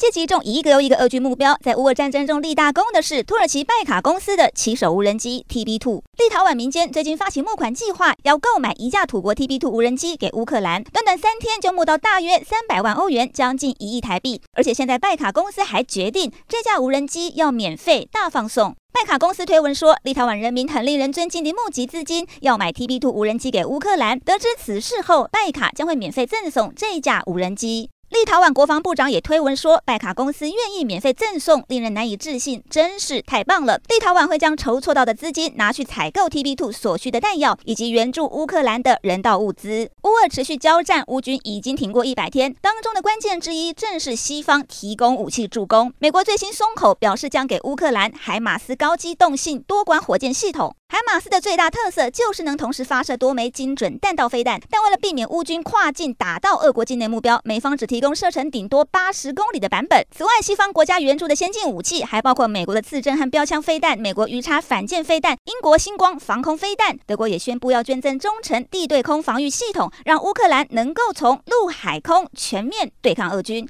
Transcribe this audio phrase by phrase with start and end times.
[0.00, 6.00] 无人机击中一个又一个俄军目标，在乌俄战争中立大功的是土耳其拜卡公司的骑手无人机 TB2。
[6.16, 14.40] 立陶宛民间最近发起募款计划，要购买一架土国 TB2 无人机给乌克兰，短短三天就募到大约三百万欧元，将近一亿台币。
[14.54, 18.74] 而且现在拜卡公司还决定，这架无人机要免费大放送。
[18.92, 24.18] 拜卡公司推文说，立陶宛人民很令人尊敬地募集资金，要买 TB2 无人机给乌克兰。
[24.18, 27.90] 得知此事后，拜卡将会免费赠送这架无人机。
[28.10, 33.80] 立陶宛国防部长也推文说，拜卡公司愿意免费赠送，令人难以置信，真是太棒了！
[33.88, 39.90] 立陶宛会将筹措到的资金拿去采购 TB2 所需的弹药，以及援助乌克兰的人道物资。
[40.02, 45.92] 乌俄持续交战，乌军已经挺过一百天，当中的关键之一正是西方提供武器助攻。
[46.00, 50.74] 美国最新松口，表示将给乌克兰海马斯高机动性多管火箭系统。
[50.92, 60.04] 海马斯的最大特色就是能同时发射多枚精准弹道飞弹，但为了避免乌军跨境打到俄国境内目标，美方只提供射程顶多八十公里的版本。
[60.10, 66.98] 此外，西方国家援助的先进武器还包括美国的刺针和标枪飞弹、美国鱼叉反舰飞弹、英国星光防空飞弹。
[67.06, 73.64] 德国也宣布要捐赠中程地对空防御系统，让乌克兰能够从陆海空全面对抗俄军。